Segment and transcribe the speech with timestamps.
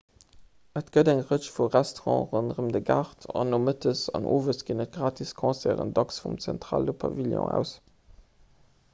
[0.79, 4.95] et gëtt eng rëtsch vu restaurante ronderëm de gaart an nomëttes an owes ginn et
[4.97, 7.75] gratis concerten dacks vum zentrale pavillon aus